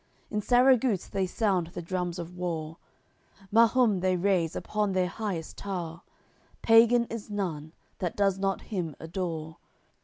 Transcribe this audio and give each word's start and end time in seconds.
In 0.31 0.41
Sarraguce 0.41 1.05
they 1.07 1.27
sound 1.27 1.67
the 1.67 1.81
drums 1.83 2.17
of 2.17 2.35
war; 2.35 2.77
Mahum 3.51 3.99
they 3.99 4.17
raise 4.17 4.55
upon 4.55 4.93
their 4.93 5.05
highest 5.07 5.57
tow'r, 5.59 6.01
Pagan 6.63 7.05
is 7.05 7.29
none, 7.29 7.71
that 7.99 8.15
does 8.15 8.39
not 8.39 8.61
him 8.61 8.95
adore. 8.99 9.57